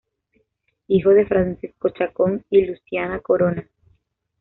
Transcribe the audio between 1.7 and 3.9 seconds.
Chacón y Luciana Corona.